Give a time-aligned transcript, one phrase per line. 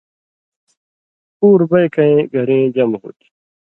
[1.37, 3.27] پُور بَیکَیں گھرِیں جمع ہُو تھی